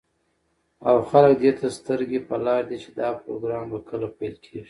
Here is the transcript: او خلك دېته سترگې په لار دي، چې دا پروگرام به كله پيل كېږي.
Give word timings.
او 0.89 0.95
خلك 1.09 1.33
دېته 1.43 1.67
سترگې 1.77 2.19
په 2.29 2.35
لار 2.45 2.61
دي، 2.69 2.77
چې 2.83 2.89
دا 2.99 3.09
پروگرام 3.23 3.65
به 3.71 3.79
كله 3.89 4.07
پيل 4.17 4.33
كېږي. 4.43 4.59